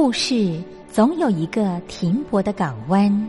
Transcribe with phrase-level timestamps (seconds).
[0.00, 3.28] 故事总有一个停泊的港湾。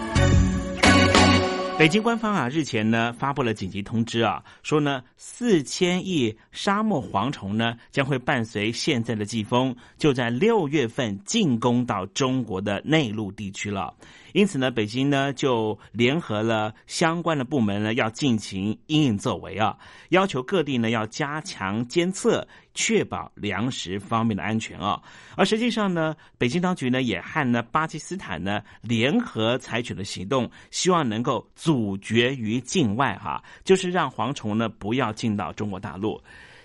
[1.81, 13.91] 北京官方啊，日前呢发布了紧急通知啊，说呢四千亿沙漠蝗虫呢将会伴随现在的季风，就在六月份进攻到中国的内陆地区了。
[14.33, 19.75] 因此呢，北京呢就联合了相关的部门呢，要进行应应作为啊，
[20.09, 25.01] 要求各地呢要加强监测，确保粮食方面的安全啊。
[25.35, 36.21] 而实际上呢，北京当局呢也和呢巴基斯坦呢联合采取了行动，希望能够阻绝于境外哈，就是让蝗虫呢不要进到中国大陆。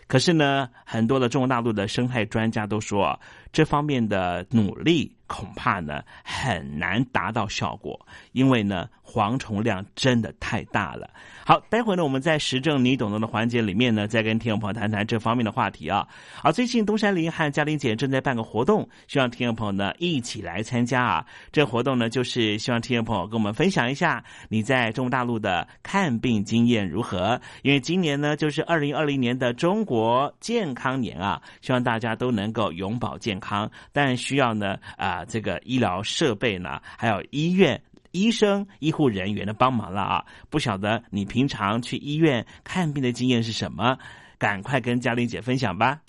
[0.09, 3.19] 可是呢，很多的中国大陆的生态专家都说，
[3.57, 5.11] 这方面的努力。
[5.29, 7.99] 恐怕呢很难达到效果，
[8.31, 11.11] 因为呢蝗虫量真的太大了。
[11.45, 16.07] 好，待会呢我们在时政你懂得的环节里面呢，再跟听众朋友谈谈这方面的话题啊。
[16.41, 21.27] 好，最近东山林和嘉玲姐正在办个活动，希望听众朋友呢一起来参加啊。
[21.51, 27.41] 这活动呢就是希望听众朋友跟我们分享一下你在中国大陆的看病经验如何。
[27.63, 33.46] 因为今年呢就是二零二零年的中国健康年啊，希望大家都能够永保健康，
[33.93, 35.07] 但需要呢啊。
[35.07, 40.25] 啊，这个医疗设备呢，还有医院、医生、医护人员的帮忙了啊！
[40.51, 43.97] 不晓得你平常去医院看病的经验是什么？
[44.37, 46.01] 赶快跟嘉玲姐分享吧！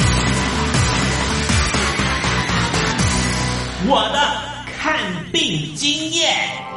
[3.88, 5.00] 我的看
[5.32, 6.77] 病经验。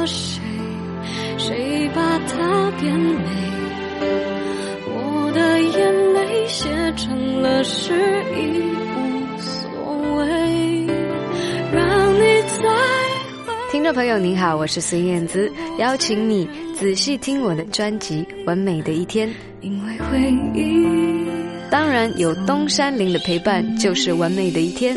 [0.00, 0.40] 了谁？
[1.36, 3.22] 谁把它变美？
[4.86, 7.92] 我的眼泪写成了诗，
[8.34, 8.62] 已
[8.96, 9.60] 无所
[10.16, 10.86] 谓。
[11.70, 12.64] 让你在。
[13.70, 19.28] 听众朋友您好，我是孙燕姿，邀请你仔细听我的专辑《完美的一天》。
[19.60, 20.18] 因为回
[20.58, 21.28] 忆，
[21.70, 24.96] 当然有东山林的陪伴，就是完美的一天。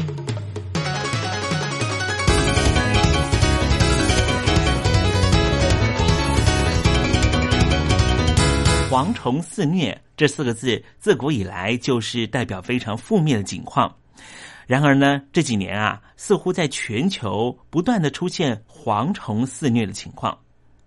[8.91, 13.89] 蝗虫肆虐这四个字，自古以来就是代表非常负面的景况。
[14.67, 20.37] 然而呢，这几年啊，似乎在全球不断的出现蝗虫肆虐的情况。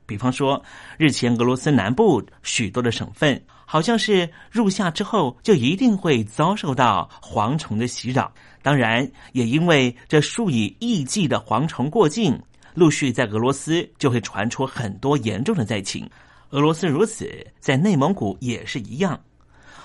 [0.04, 0.62] 比方说，
[0.98, 8.30] 日前俄罗斯南部许多的省份，好像是入夏之后就一定会遭受到蝗虫的袭扰。
[8.60, 12.38] 当然，也因为这数以亿计的蝗虫过境，
[12.74, 16.06] 陆续在俄罗斯就会传出很多严重的灾情。
[16.54, 19.20] 俄罗斯如此，在内蒙古也是一样。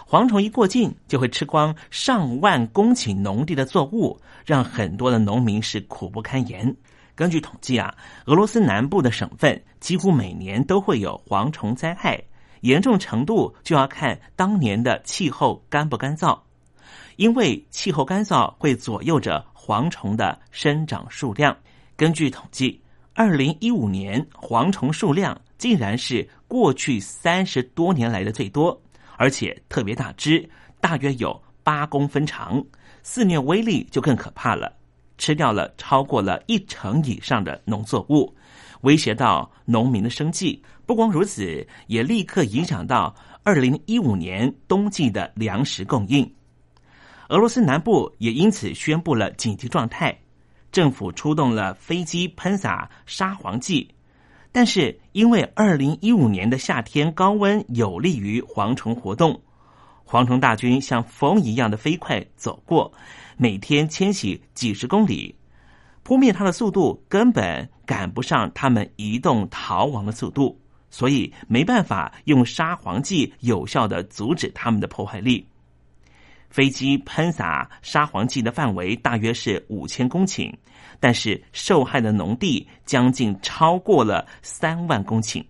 [0.08, 6.76] 蝗虫一过境，就会吃光上万公顷农地的作物，让很多的农民是苦不堪言。
[7.16, 7.92] 根据统计啊，
[8.26, 12.24] 俄罗斯南部的省份几乎每年都会有蝗虫灾害，
[12.62, 16.38] 严重程度就要看当年的气候干不干燥。
[17.16, 21.58] 因为气候干燥会左右着蝗虫的生长数量。
[21.98, 22.80] 根据统计，
[23.16, 28.82] 二零一五年蝗虫数量竟然是过去三十多年来的最多。
[29.18, 30.50] 而且特别大只，
[30.82, 32.64] 大约有八公分长，
[33.04, 34.74] 肆虐威力就更可怕了，
[35.18, 38.34] 吃掉了超过了一成以上的农作物，
[38.82, 40.64] 威胁到农民的生计。
[40.86, 46.34] 不光如此，也立刻影响到二零一五年冬季的粮食供应。
[47.28, 50.18] 俄罗斯南部也因此宣布了紧急状态，
[50.72, 53.88] 政府出动了飞机喷洒沙黄剂。
[54.52, 59.42] 但是，因为二零一五年的夏天高温有利于蝗虫活动，
[60.06, 62.92] 蝗虫大军像风一样的飞快走过，
[63.38, 65.36] 每天迁徙几十公里，
[66.02, 70.60] 扑灭它的速度根本赶不上它们移动逃亡的速度，
[70.90, 75.48] 所以没办法用杀蝗剂有效的阻止它们的破坏力。
[76.50, 80.52] 飞机喷洒杀蝗剂的范围大约是五千公顷。
[81.00, 85.44] 但是受害的农地将近超过了三万公顷，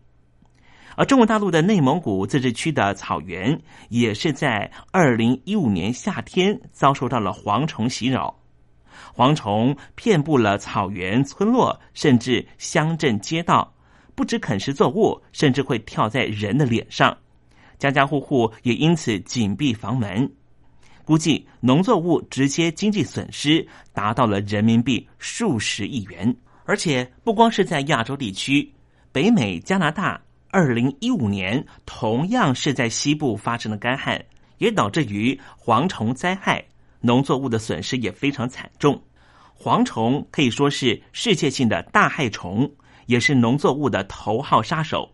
[0.96, 3.60] 而中国大陆的内蒙古自治区的草原
[3.90, 8.40] 也是在二零一五年夏天遭受到了蝗虫袭扰，
[9.16, 13.74] 蝗虫遍布了草原村落，甚至乡镇街道，
[14.14, 17.18] 不止啃食作物，甚至会跳在人的脸上，
[17.78, 20.30] 家家户户也因此紧闭房门。
[21.10, 28.72] 估计农作物直接经济损失达到了人民币数十亿元，而且不光是在亚洲地区，
[29.12, 34.24] 北美、加拿大，二零一五年同样是在西部发生的干旱，
[34.60, 36.64] 也导致于蝗虫灾害，
[37.02, 39.02] 农作物的损失也非常惨重。
[39.60, 42.72] 蝗虫可以说是世界性的大害虫，
[43.08, 45.10] 也是农作物的头号杀手。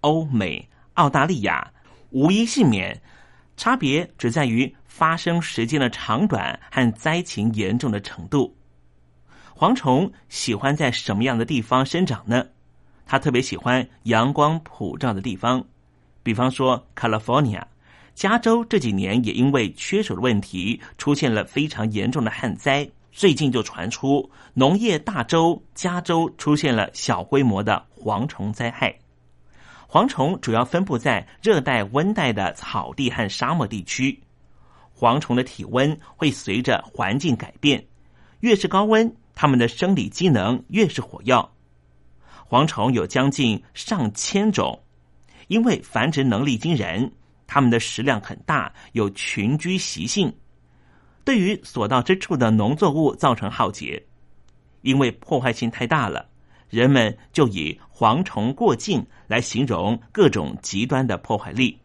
[0.00, 1.70] 欧美、澳大利亚
[2.12, 2.98] 无一幸免，
[3.58, 4.74] 差别只在于。
[4.98, 8.52] 发生时间的长短和灾情严重的程度。
[9.56, 12.44] 蝗虫喜欢在什么样的地方生长呢？
[13.06, 15.64] 它特别喜欢阳光普照的地方，
[16.24, 17.62] 比方说 California，
[18.12, 22.88] 加州这几年也因为缺水的问题出现了非常严重的旱灾。
[23.12, 28.92] 最近就传出农业大州加州出现了小规模的蝗虫灾害。
[29.88, 34.20] 蝗虫主要分布在热带、温带的草地和沙漠地区。
[34.98, 37.86] 蝗虫的体温会随着环境改变，
[38.40, 41.54] 越是高温，它们的生理机能越是火药。
[42.48, 44.82] 蝗虫有将近上千种，
[45.46, 47.12] 因为繁殖能力惊人，
[47.46, 50.34] 它们的食量很大，有群居习性，
[51.24, 54.04] 对于所到之处的农作物造成浩劫。
[54.80, 56.28] 因为破坏性太大了，
[56.68, 61.78] 人们就以蝗虫过境来形容各种极端的破坏力。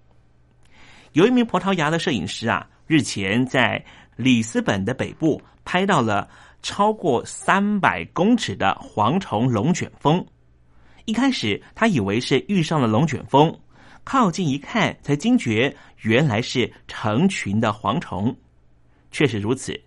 [1.11, 3.83] 有一名葡萄牙的摄影师啊，日前在
[4.17, 6.29] 里斯本的北部拍到了
[6.61, 10.23] 超过三百公尺的蝗虫龙卷风。
[11.05, 13.59] 一开始他以为是遇上了龙卷风，
[14.03, 18.37] 靠近一看才惊觉原来是成群的蝗虫。
[19.09, 19.81] 确实如此，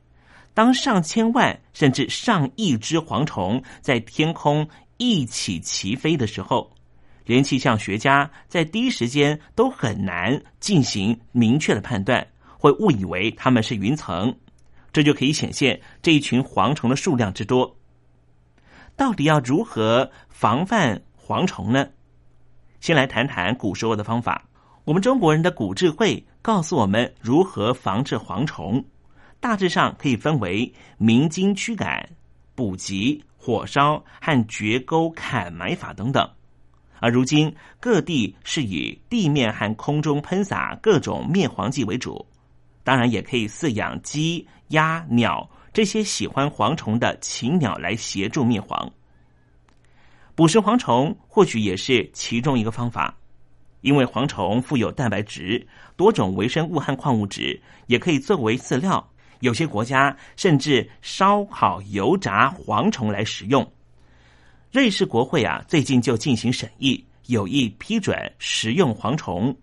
[0.53, 6.75] 当上千万甚至上亿只蝗虫在天空一起齐飞的时候，
[7.25, 12.27] 连气象学家在第一时间都很难进行明确的判断，
[12.66, 14.35] 会误以为它们是云层。
[14.92, 17.76] 这就可以显现这一群蝗虫的数量之多。
[18.96, 21.87] 到底要如何防范蝗虫呢？
[22.81, 24.42] 先来谈谈古时候的方法。
[24.85, 28.85] 我们中国人的古智慧告诉我们如何防治蝗虫。
[29.38, 32.09] 大致上可以分为鸣金驱赶、
[32.55, 36.26] 捕集、火烧和掘沟砍埋法等等。
[37.00, 42.24] 而如今各地是以地面和空中喷洒各种灭蝗剂为主，
[42.87, 48.88] 当然也可以饲养鸡、鸭、鸟这些喜欢蝗虫的禽鸟来协助灭蝗。
[50.37, 53.12] 捕食蝗虫或许也是其中一个方法，
[53.81, 59.05] 因为蝗虫富有蛋白质、多种微生物和矿物质，也可以作为饲料。
[59.40, 63.68] 有些国家甚至烧烤、油炸蝗虫来食用。
[64.70, 69.57] 瑞士国会啊，最近就进行审议，有意批准食用蝗虫，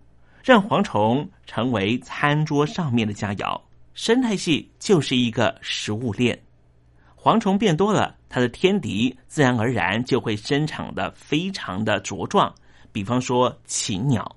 [0.44, 3.58] 让蝗虫成为餐桌上面的佳肴。
[3.94, 6.38] 生态系就是一个食物链，
[7.16, 12.54] 蝗虫变多了，它的天敌自然而然就会生长的非常的茁壮。
[12.92, 14.36] 比方说禽鸟。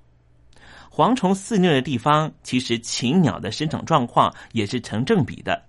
[0.90, 5.62] 蝗虫肆虐的地方，其实禽鸟的生长状况也是成正比的。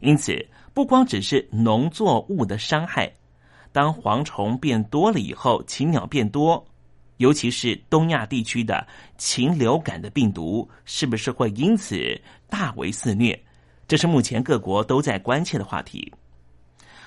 [0.00, 3.12] 因此，不光只是农作物的伤害，
[3.72, 6.64] 当蝗虫变多了以后，禽鸟变多，
[7.22, 8.84] 尤其是东亚地区的
[9.16, 13.40] 禽流感的病毒，是不是会因此大为肆虐？
[13.86, 16.12] 这是目前各国都在关切的话题。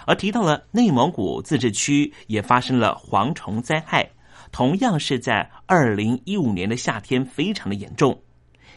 [0.05, 4.09] 而提到了内蒙古自治区，也发生了蝗虫灾害。
[4.53, 8.17] 同样是在二零一五年的夏天，非常的严重，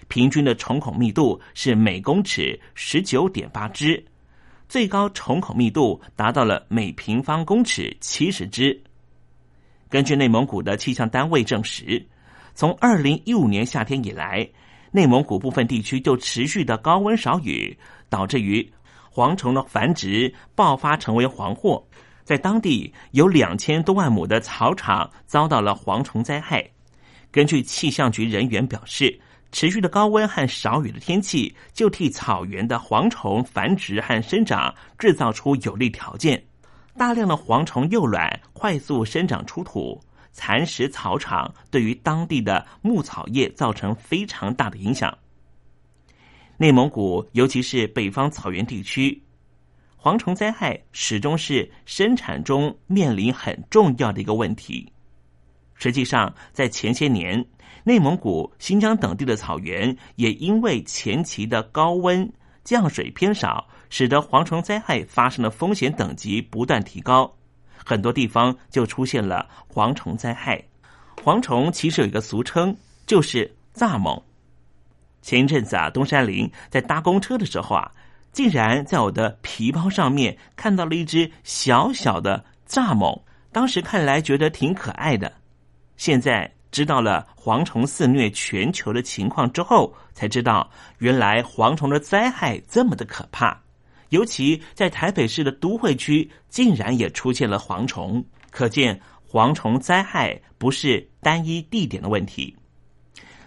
[0.09, 4.05] 平均的虫孔密度是每公尺十九点八只，
[4.69, 8.83] 最高虫孔密度达到了每平方公尺七十只。
[9.89, 12.07] 根据内蒙古的气象单位证实，
[12.55, 14.47] 从二零一五年夏天以来，
[14.91, 17.77] 内蒙古部分地区就持续的高温少雨，
[18.11, 18.71] 导致于
[19.13, 21.83] 蝗虫的繁殖爆发，成为蝗祸。
[22.23, 26.63] 在当地有两千多万亩的草场遭到了蝗虫灾害。
[27.31, 29.19] 根据气象局人员表示，
[29.53, 36.43] 持续的高温和少雨的天气就替草原的蝗虫繁殖和生长制造出有利条件。
[36.99, 39.99] 大量的蝗虫幼卵快速生长出土，
[40.33, 45.17] 蚕食草场，对于当地的牧草业造成非常大的影响。
[46.57, 49.23] 内蒙古，尤其是北方草原地区。
[49.97, 54.93] 蝗虫灾害始终是生产中面临很重要的一个问题。
[55.75, 57.45] 实际上，在前些年，
[57.85, 62.29] 内蒙古、新疆等地的草原也因为前期的高温、
[62.65, 67.33] 降水偏少，使得蝗虫灾害发生的风险等级不断提高，
[67.85, 70.63] 很多地方就出现了蝗虫灾害。
[71.23, 74.23] 蝗虫其实有一个俗称，就是“蚱蜢”。
[75.23, 77.91] 前一阵子啊，东山林在搭公车的时候啊。
[78.31, 83.21] 竟然在我的皮包上面看到了一只小小的蚱蜢，
[83.51, 85.33] 当时看来觉得挺可爱的。
[85.97, 93.59] 现在知道了蝗虫肆虐全球的情况之后，才知道原来蝗虫的灾害这么的可怕。
[94.11, 102.55] 尤其在台北市的都会区，竟然也出现了蝗虫，可见蝗虫灾害不是单一地点的问题。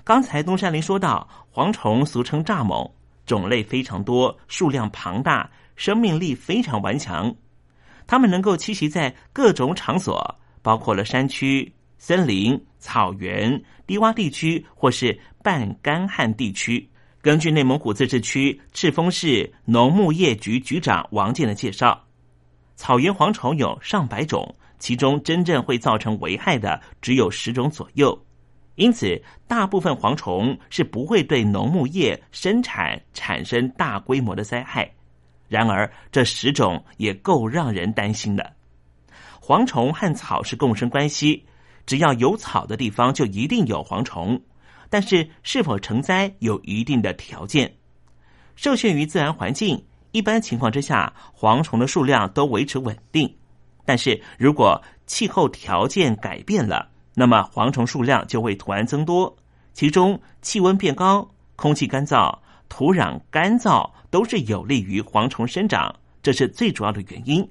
[0.03, 2.91] 刚才东山林说到，蝗虫俗称蚱蜢。
[3.23, 7.33] 种类非常多，数量庞大，生命力非常顽强。
[8.05, 16.89] 它们能够栖息在各种场所，包括了山区、森林、草原、低洼地区或是半干旱地区。
[17.21, 22.03] 根据内蒙古自治区赤峰市农牧业局局长王健的介绍，
[22.75, 28.19] 草原蝗虫有上百种，其中真正会造成危害的只有十种左右。
[28.73, 34.91] 因此，大部分蝗虫是不会对农牧业生产产生大规模的灾害。
[35.47, 38.51] 然而，这十种也够让人担心的。
[39.39, 41.45] 蝗虫和草是共生关系，
[41.85, 44.41] 只要有草的地方就一定有蝗虫。
[44.91, 47.73] 但是，是否成灾有一定的条件。
[48.57, 53.33] 受限于自然环境，一般情况之下，蝗虫的数量都维持稳定。
[53.85, 59.33] 但是如果气候条件改变了，那么蝗虫数量就会突然增多。
[59.71, 61.25] 其中，气温变高、
[61.55, 67.49] 空气干燥、土壤干燥都是有利于蝗虫生长，这是最主要的原因。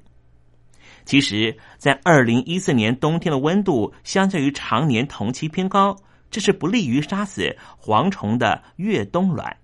[1.07, 5.96] 其实，在二零一四年冬天的温度相较于常年同期偏高，
[6.30, 9.56] 这是不利于杀死蝗虫的越冬卵，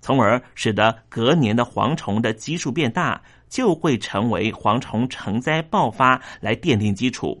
[0.00, 7.40] 从而使得隔年的蝗虫的基数变大，就会成为蝗虫成灾爆发来奠定基础。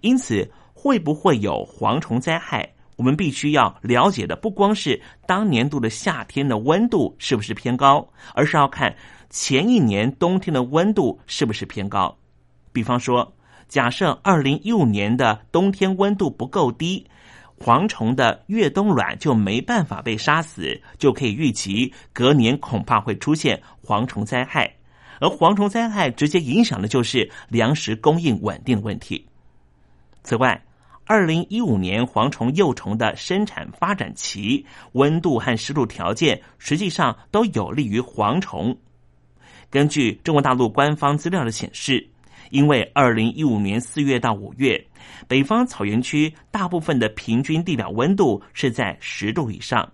[0.00, 2.68] 因此，会不会有蝗虫灾害？
[2.94, 8.94] 我们必须要了解的不光是当年度的夏天的温度是不是偏高，而是要看
[9.30, 12.16] 前一年冬天的温度是不是偏高。
[12.72, 13.32] 比方说，
[13.68, 17.06] 假设二零一五年的冬天温度不够低，
[17.58, 24.72] 蝗虫的越冬卵就没办法被杀死，就可以预期隔年恐怕会出现蝗虫灾害。
[25.20, 29.26] 而蝗虫灾害直接影响的就是粮食供应稳定问题。
[30.22, 30.62] 此外，
[31.04, 38.76] 二零一五年蝗虫幼虫的生产发展期，温度和湿度条件实际上都有利于蝗虫。
[39.70, 42.08] 根据中国大陆官方资料的显示，
[42.50, 44.82] 因为二零一五年四月到五月，
[45.26, 49.90] 北方草原区大部分的平均地表温度是在十度以上，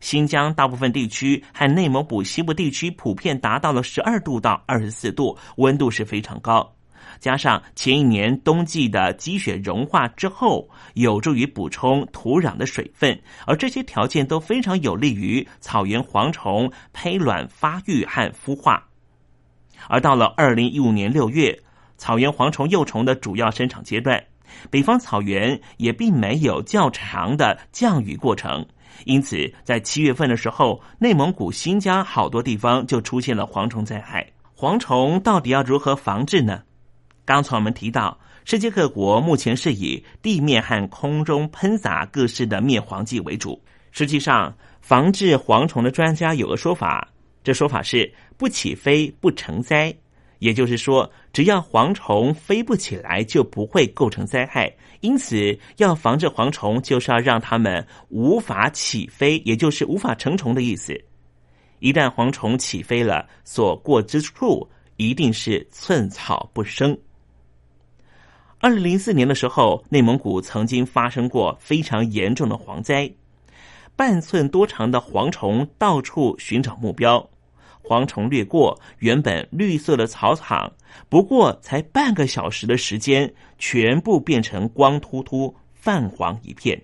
[0.00, 6.74] 新疆大部分地区和内蒙古西部地区普遍达到了十二度到二十四度，温度是非常高。
[7.20, 18.82] 加上前一年冬季的积雪融化之后，有助于补充土壤的水分，而这些条件都非常有利于草原蝗虫胚卵发育和孵化。
[19.88, 21.56] 而到了二零一五年六月，
[22.02, 24.20] 草原蝗虫幼虫的主要生长阶段，
[24.72, 28.66] 北方草原也并没有较长的降雨过程，
[29.04, 34.28] 因此在七月份的时候，内蒙古、新疆好多地方就出现了蝗虫灾害。
[34.56, 36.64] 蝗虫到底要如何防治呢？
[37.24, 43.62] 刚才我们提到，世界各国目前是以地面和空中喷洒各式的灭蝗剂为主。
[43.92, 47.06] 实际上，防治蝗虫的专家有个说法，
[47.44, 49.94] 这说法是“不起飞不成灾”，
[50.42, 54.74] 也就是说，只要蝗虫飞不起来，就不会构成灾害。
[54.98, 61.00] 因此，要防治蝗虫，就是要让它们无法起飞，也就是无法成虫的意思。
[61.78, 66.98] 一旦蝗虫起飞了，所过之处一定是寸草不生。
[68.58, 73.08] 二零零四年的时候，内蒙古曾经发生过非常严重的蝗灾，
[73.94, 77.24] 半寸多长的蝗虫到处寻找目标，
[77.82, 80.72] 蝗虫掠过原本绿色的草场，
[81.08, 86.80] 不过才半个小时的时间，全部变成光秃秃、泛黄一片。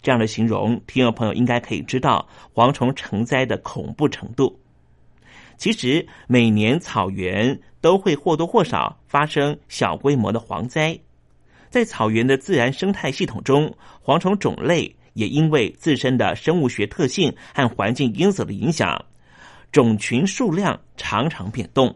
[0.00, 4.58] 这样的形容，听众朋友应该可以知道蝗虫成灾的恐怖程度。
[5.56, 10.96] 其实每年草原都会或多或少发生小规模的蝗灾，
[11.68, 13.74] 在草原的自然生态系统中，
[14.04, 19.04] 蝗虫种类也因为自身的生物学特性和环境因素的影响，
[19.72, 21.94] 种群数量常常变动。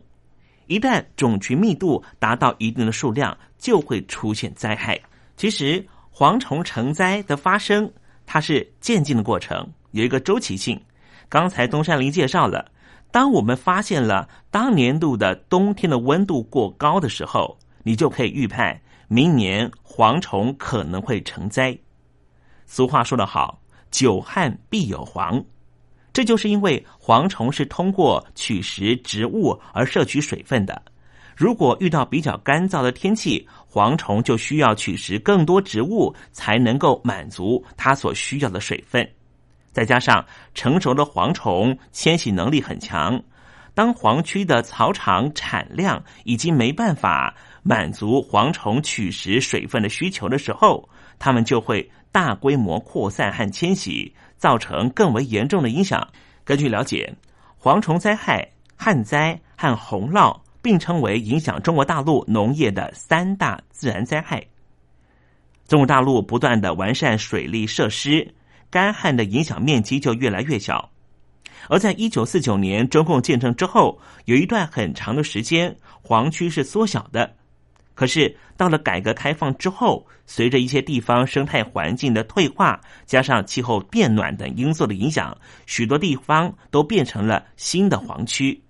[0.67, 5.01] 一旦种群密度达到一定的数量，就会出现灾害。
[5.37, 7.91] 其实蝗虫成灾的发生，
[8.27, 10.81] 它是渐进的过程，有一个周期性。
[11.29, 12.71] 刚才东山林介绍了。
[13.11, 21.77] 当我们发现了当年度的冬天的温度过高的时候，你就可以预判明年蝗虫可能会成灾。
[22.65, 23.61] 俗话说得好
[23.93, 25.45] ，“久旱必有蝗”，
[26.13, 30.81] 这就是因为蝗虫是通过取食植物而摄取水分的。
[31.35, 39.09] 如果遇到比较干燥的天气，蝗虫就需要取食更多植物，才能够满足它所需要的水分。
[39.73, 43.21] 再加上成熟的蝗虫迁徙能力很强，
[43.75, 50.87] 当黄区的草场产量已经没办法满足蝗虫取食水分的需求的时候，
[51.19, 56.05] 它们就会大规模扩散和迁徙，造成更为严重的影响。
[56.43, 57.15] 根据了解，
[57.63, 64.45] 蝗虫灾害、旱灾和洪涝并称为影响中国大陆农业的三大自然灾害。
[65.69, 68.35] 中国大陆不断的完善水利设施。
[68.69, 70.91] 干旱的影响面积就越来越小，
[71.69, 77.37] 而在一九四九年中共建政之后，有一段很长的时间，黄区是缩小的。
[78.03, 88.61] 可是到了改革开放之后，随着一些地方生态环境的退化，加上气候变暖等因素的影响，许多地方都变成了新的黄区。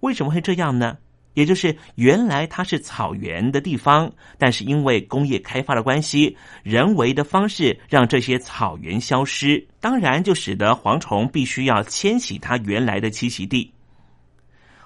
[0.00, 0.96] 为什么会这样呢？
[1.34, 13.71] 也就是原来它是草原的地方，但是因为工业开发的关系，人为的方式让这些草原消失，当然就使得蝗虫必须要迁徙它原来的栖息地。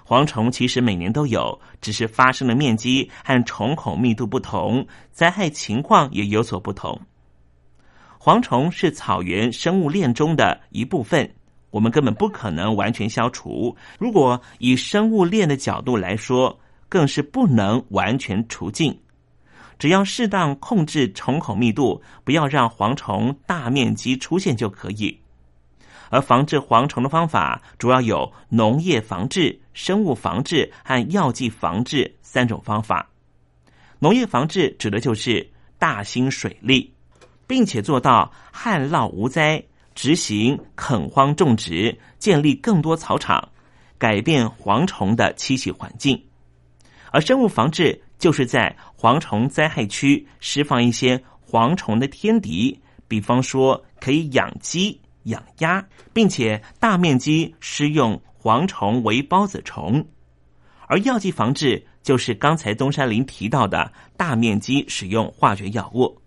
[0.07, 6.97] 蝗虫其实每年都有，只是发生的面积和虫孔密度不同，灾害情况也有所不同。
[8.17, 11.29] 蝗虫是草原生物链中的一部分，
[11.71, 13.75] 我们根本不可能完全消除。
[13.99, 18.97] 如果以生物链的角度来说，更是不能完全除尽。
[19.77, 25.19] 只要适当控制虫孔密度，不要让蝗虫大面积出现就可以。
[26.09, 33.09] 而防治蝗虫的方法主要有农业防治、生物防治和药剂防治三种方法。
[33.99, 36.93] 农业防治指的就是大兴水利，
[37.47, 39.63] 并且做到旱涝无灾，
[39.95, 43.49] 执行垦荒种植，建立更多草场，
[43.97, 46.21] 改变蝗虫的栖息环境。
[47.11, 54.99] 而生物防治就是在蝗虫灾害区释放一些蝗虫的天敌，比方说可以养鸡。
[55.27, 60.05] 养鸭，并且大面积施用蝗虫为孢子虫，
[60.87, 66.21] 而药剂防治就是刚才东山林提到的大面积使用化学药物。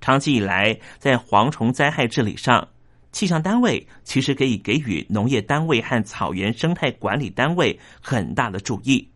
[0.00, 2.68] 长期以来，在蝗虫灾害治理上，
[3.10, 9.08] 气象单位其实可以给予农业单位和草原生态管理单位很大的注意，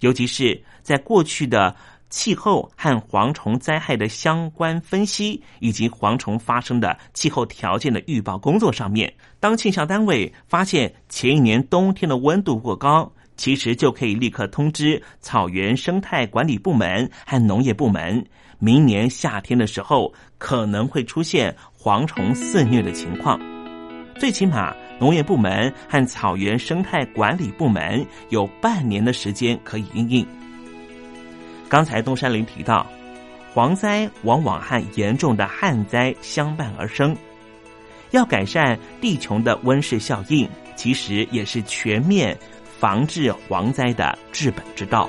[0.00, 1.74] 尤其是在过去的。
[2.12, 18.22] 气候和蝗虫灾害的相关分析，以及蝗虫发生的气候条件的预报工作上面，当气象单位发现前一年冬天的温度过高，其实就可以立刻通知草原生态管理部门和农业部门，
[18.58, 23.40] 明年夏天的时候可能会出现蝗虫肆虐的情况。
[24.18, 30.26] 最起码，农业部门和草原生态管理部门有半年的时间可以应应。
[31.72, 32.86] 刚才东山林提到，
[33.54, 37.16] 蝗灾往往和严重的旱灾相伴而生。
[38.10, 42.36] 要改善地球的温室效应，其实也是全面
[42.78, 45.08] 防治蝗灾的治本之道。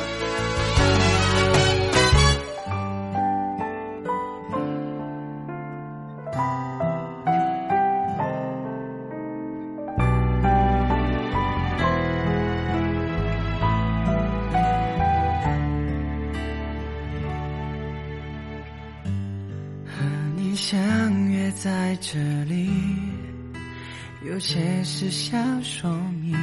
[24.31, 25.91] 有些事想说
[26.21, 26.33] 明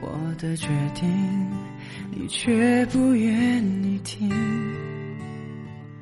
[0.00, 1.06] 我的决定，
[2.10, 4.30] 你却不愿意听。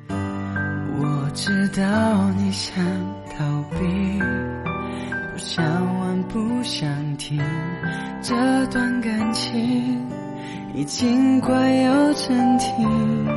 [0.07, 2.81] 我知道你想
[3.37, 4.19] 逃避，
[5.33, 5.65] 不想
[5.99, 7.37] 问，不想听。
[8.21, 8.33] 这
[8.67, 10.01] 段感情
[10.73, 13.27] 已经快要暂停。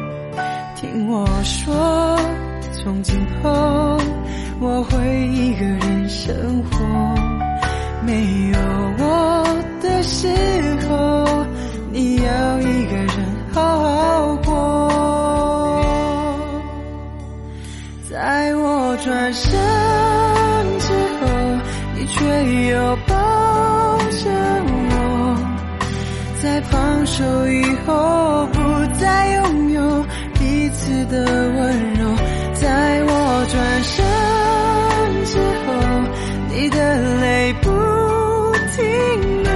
[0.76, 2.16] 听我说，
[27.22, 28.58] 手以后，不
[28.98, 30.04] 再拥有
[30.34, 32.16] 彼此的温柔。
[32.54, 34.04] 在我转身
[35.24, 35.72] 之后，
[36.52, 37.70] 你的泪不
[38.74, 38.82] 停
[39.44, 39.52] 流。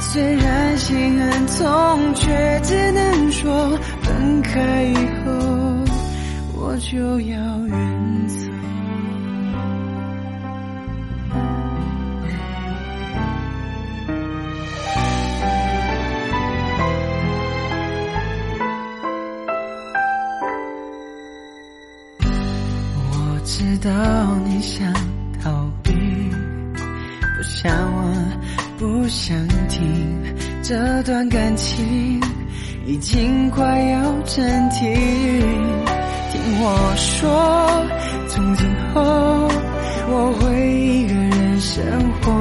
[0.00, 5.32] 虽然心很痛，却只能说分开以后
[6.54, 7.65] 我就要
[23.86, 24.92] 到你想
[25.40, 25.92] 逃避，
[27.36, 28.14] 不想问，
[28.76, 29.80] 不想听，
[30.60, 32.20] 这段感情
[32.84, 34.92] 已经快要暂停。
[36.32, 37.30] 听我说，
[38.28, 39.00] 从今后
[40.08, 41.84] 我会一个人生
[42.20, 42.32] 活，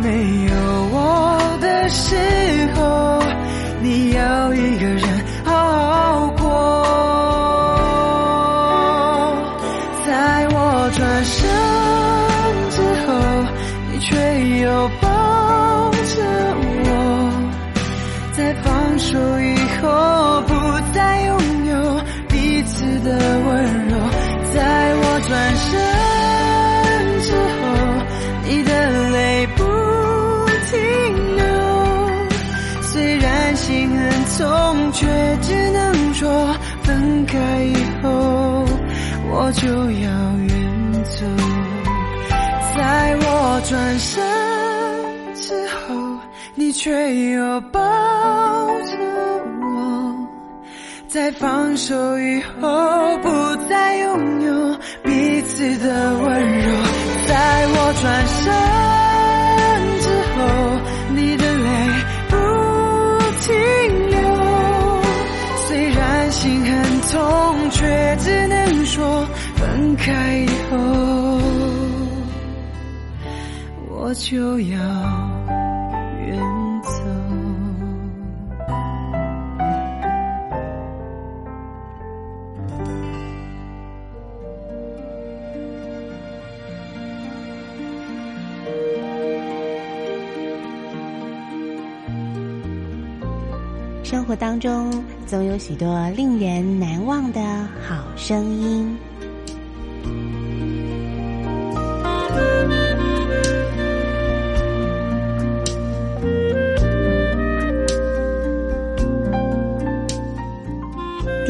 [0.00, 0.54] 没有
[0.92, 2.14] 我的时
[2.76, 3.20] 候，
[3.82, 5.19] 你要一个人
[14.60, 16.22] 又抱着
[16.84, 16.88] 我。
[18.32, 20.54] 在放手以后，不
[20.92, 21.74] 再拥有
[22.28, 23.96] 彼此的温柔。
[24.52, 25.70] 在我转身
[27.22, 27.62] 之后，
[28.48, 28.70] 你的
[29.10, 29.64] 泪不
[30.70, 30.76] 停
[31.36, 31.42] 流。
[32.82, 33.98] 虽然心很
[34.38, 35.06] 痛，却
[35.42, 38.64] 只能说分开以后
[39.30, 40.08] 我就要
[40.38, 41.24] 远走。
[42.90, 44.20] 在我转身
[45.36, 45.94] 之后，
[46.56, 46.90] 你却
[47.30, 48.98] 又抱着
[49.62, 50.26] 我。
[51.06, 53.28] 在放手以后，不
[53.68, 56.66] 再拥有彼此的温柔。
[57.28, 58.42] 在我转身
[60.00, 60.40] 之后，
[61.14, 61.70] 你的泪
[62.28, 62.34] 不
[63.38, 63.48] 停
[64.10, 64.18] 流。
[65.68, 69.24] 虽然心很痛，却只能说
[69.54, 70.76] 分开以后
[74.10, 74.76] 我就要
[76.26, 76.36] 远
[76.82, 76.90] 走。
[94.02, 94.90] 生活当中
[95.24, 97.40] 总有许多令人难忘的
[97.88, 99.09] 好声音。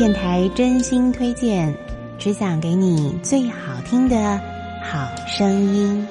[0.01, 1.74] 电台真心推荐，
[2.18, 4.40] 只想给你最好听的
[4.82, 6.09] 好声音。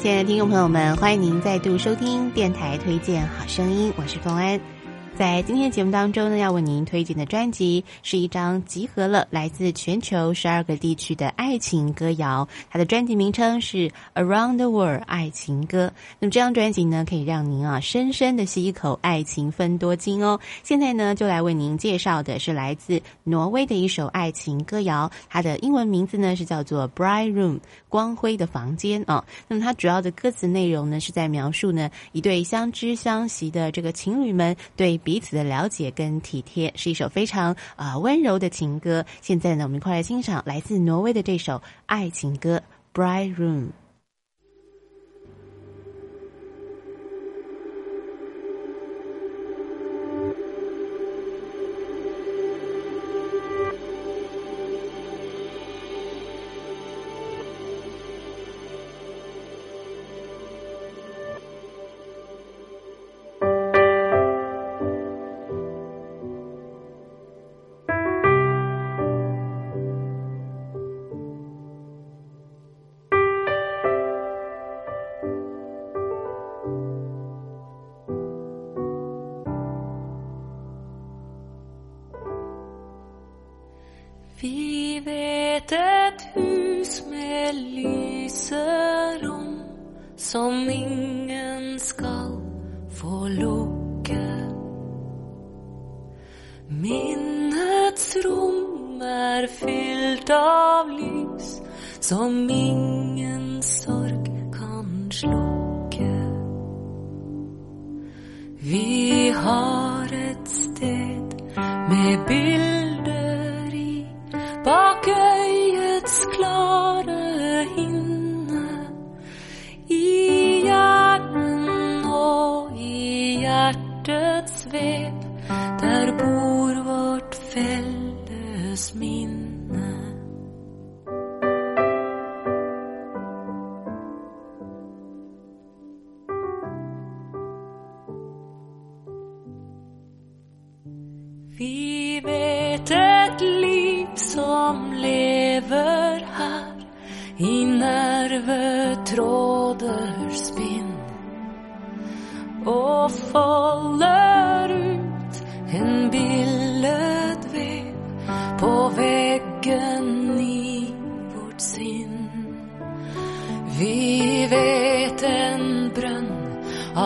[0.00, 4.58] 亲爱的听众朋友们，欢迎您再度收听电台推荐好声音，我是凤安。
[5.20, 13.76] 在今天节目当中呢，要为您推荐的专辑是一张集合了来自全球十二个地区的爱情歌谣，它的专辑名称是
[14.14, 15.88] 《Around the World 爱情歌》。
[16.20, 20.40] 那么这张专辑呢，可以让您啊深深的吸一口爱情分多金哦。
[20.62, 27.56] 现在呢，就来为您介绍的是来自挪威的一首爱情歌谣，它的英文名字呢是叫做《Bright Room》
[27.90, 29.22] 光辉的房间啊。
[29.48, 39.04] 那么它主要的歌词内容呢是在描述呢一对相知相惜的这个情侣们对彼此的了解跟体贴，是一首非常啊、温柔的情歌。
[39.20, 42.62] 现在呢，我们一块来欣赏来自挪威的这首爱情歌
[42.96, 43.64] 《Bright Room》。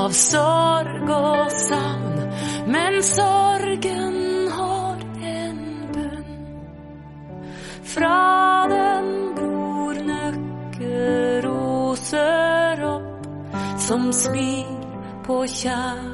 [0.04, 2.32] Av sorg och savn,
[2.66, 6.24] men sorgen har en bön.
[7.84, 9.94] Fra den gror
[10.74, 11.64] nøkkeroser
[12.84, 13.26] opp
[13.78, 14.76] som smil
[15.26, 16.13] på kärlek.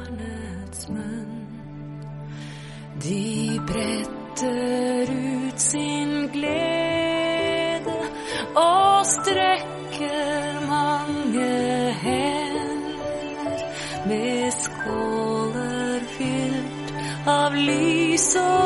[18.21, 18.60] so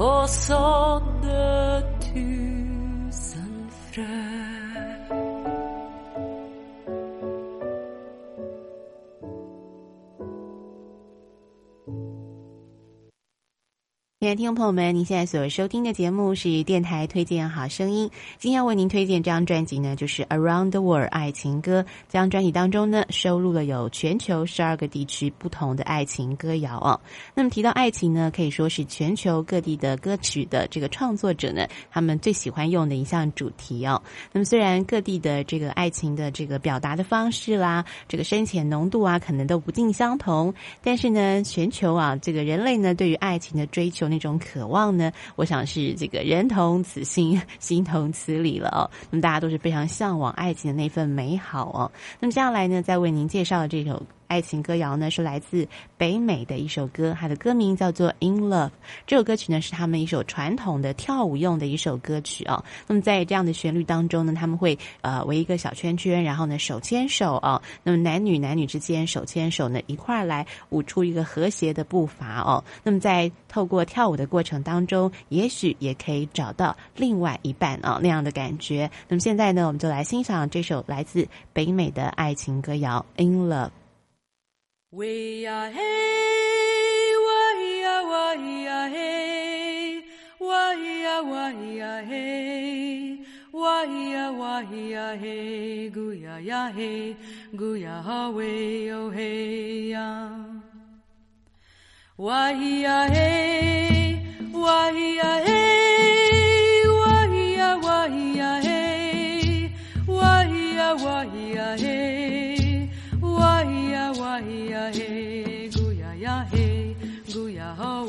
[0.00, 0.99] og sådde
[14.36, 18.08] 听众朋友们，您现在所收听的节目是电台推荐好声音。
[18.38, 21.84] 今天要为您推荐这张专辑呢，就是《Around the World》爱情歌。
[22.08, 27.00] 这张专辑当中呢，收录了有全球十二个地区不同的爱情歌谣哦。
[27.34, 34.00] 那么提到爱情呢，可以说是全球各地的歌曲的这个创作者呢，他们最喜欢用的一项主题哦。
[34.30, 48.88] 那么虽然各地的这个爱情的这个表达的方式啦，这个深浅浓度啊，可能都不尽相同，但是呢，全球啊，这个人类呢，对于爱情的追求那种渴望呢，我想是这个人同此心， 心同此理了哦。
[49.10, 51.90] 那么大家都是非常向往爱情的那份美好哦。
[52.20, 54.00] 那么接下来呢，再为您介绍这首。
[54.30, 55.66] 爱情歌谣呢是来自
[55.98, 58.68] 北美的一首歌，它的歌名叫做《In Love》。
[59.04, 62.64] 这首歌曲呢是他们一首传统的跳舞用的一首歌曲哦。
[62.86, 67.60] 那么在这样的旋律当中呢，他们会呃围一个小圈圈，然后呢手牵手哦。
[67.82, 72.62] 那么男女男女之间手牵手呢一块儿来舞出一个和谐的步伐哦。
[72.84, 78.88] 那么在透过跳舞的过程当中，也许也可以找到另外一半啊那样的感觉。
[79.08, 83.66] 那么现在呢，我们就来欣赏这首来自北美的爱情歌谣《In Love》。
[84.92, 90.02] We are hey, we are, we are hey,
[90.40, 97.16] we are, we are hey, we are, hey, guya ya hey,
[97.54, 100.28] guya hawe oh hey ya.
[102.18, 104.18] Wahia hey,
[104.52, 105.89] wahia hey.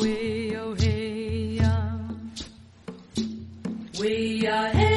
[0.01, 1.59] way, oh hey,
[4.41, 4.71] yeah.
[4.71, 4.90] Hey.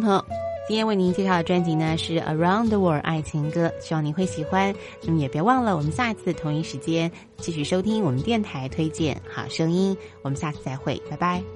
[0.00, 0.24] 朋友，
[0.68, 4.74] 今天为您介绍的专辑呢是《Around the World》爱情歌，希望您会喜欢。
[5.02, 9.96] 那么也别忘了，我们下一次同一时间继续收听我们电台推荐好声音。
[10.22, 11.55] 我们下次再会，拜拜。